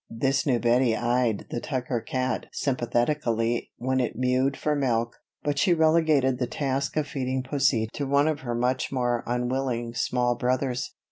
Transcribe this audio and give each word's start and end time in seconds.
This 0.09 0.47
new 0.47 0.57
Bettie 0.57 0.95
eyed 0.97 1.45
the 1.51 1.61
Tucker 1.61 2.01
cat 2.01 2.47
sympathetically 2.51 3.71
when 3.77 3.99
it 3.99 4.15
mewed 4.15 4.57
for 4.57 4.75
milk; 4.75 5.17
but 5.43 5.59
she 5.59 5.75
relegated 5.75 6.39
the 6.39 6.47
task 6.47 6.97
of 6.97 7.05
feeding 7.05 7.43
pussy 7.43 7.87
to 7.93 8.07
one 8.07 8.27
of 8.27 8.39
her 8.39 8.55
much 8.55 8.91
more 8.91 9.23
unwilling 9.27 9.93
small 9.93 10.33
brothers. 10.33 10.95